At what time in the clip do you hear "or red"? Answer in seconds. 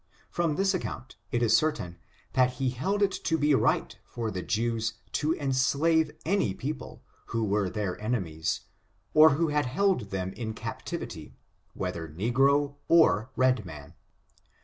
12.87-13.63